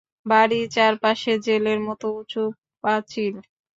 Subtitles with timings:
[0.25, 2.43] বাড়ির চারপাশে জেলের মত উচু
[2.83, 3.35] পাঁচিল।